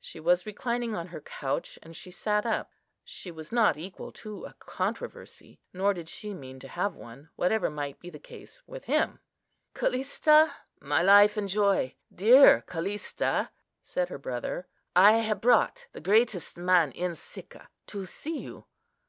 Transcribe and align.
She 0.00 0.18
was 0.18 0.44
reclining 0.44 0.96
on 0.96 1.06
her 1.06 1.20
couch, 1.20 1.78
and 1.80 1.94
she 1.94 2.10
sat 2.10 2.44
up. 2.44 2.72
She 3.04 3.30
was 3.30 3.52
not 3.52 3.78
equal 3.78 4.10
to 4.10 4.44
a 4.44 4.52
controversy, 4.54 5.60
nor 5.72 5.94
did 5.94 6.08
she 6.08 6.34
mean 6.34 6.58
to 6.58 6.66
have 6.66 6.96
one, 6.96 7.30
whatever 7.36 7.70
might 7.70 8.00
be 8.00 8.10
the 8.10 8.18
case 8.18 8.60
with 8.66 8.86
him. 8.86 9.20
"Callista, 9.72 10.52
my 10.80 11.00
life 11.00 11.36
and 11.36 11.48
joy, 11.48 11.94
dear 12.12 12.62
Callista," 12.62 13.52
said 13.82 14.08
her 14.08 14.18
brother, 14.18 14.66
"I 14.96 15.18
have 15.18 15.40
brought 15.40 15.86
the 15.92 16.00
greatest 16.00 16.56
man 16.56 16.90
in 16.90 17.14
Sicca 17.14 17.68
to 17.86 18.04
see 18.04 18.40
you." 18.40 18.66